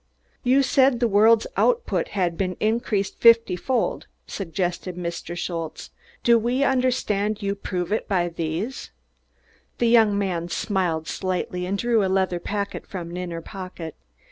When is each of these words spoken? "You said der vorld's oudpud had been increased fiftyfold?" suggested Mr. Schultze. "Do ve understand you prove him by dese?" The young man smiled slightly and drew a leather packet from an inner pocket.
"You 0.43 0.63
said 0.63 0.97
der 0.97 1.05
vorld's 1.05 1.45
oudpud 1.55 2.07
had 2.17 2.35
been 2.35 2.57
increased 2.59 3.19
fiftyfold?" 3.19 4.07
suggested 4.25 4.95
Mr. 4.95 5.37
Schultze. 5.37 5.91
"Do 6.23 6.39
ve 6.39 6.63
understand 6.63 7.43
you 7.43 7.53
prove 7.53 7.91
him 7.91 8.01
by 8.07 8.27
dese?" 8.29 8.89
The 9.77 9.89
young 9.89 10.17
man 10.17 10.49
smiled 10.49 11.07
slightly 11.07 11.67
and 11.67 11.77
drew 11.77 12.03
a 12.03 12.09
leather 12.09 12.39
packet 12.39 12.87
from 12.87 13.11
an 13.11 13.17
inner 13.17 13.41
pocket. 13.41 13.93